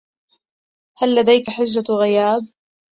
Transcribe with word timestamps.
هل 0.99 1.15
لديك 1.15 1.49
حجة 1.49 1.93
غياب؟ 1.93 2.41